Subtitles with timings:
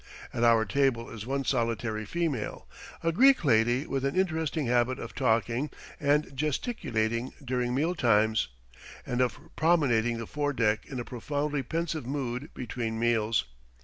[0.33, 2.67] At our table is one solitary female,
[3.03, 8.47] a Greek lady with an interesting habit of talking and gesticulating during meal times,
[9.05, 13.45] and of promenading the fore deck in a profoundly pensive mood between meals.